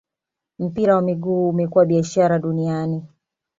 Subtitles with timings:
[0.59, 3.03] mpira wa miguu umekuwa biashara duaniani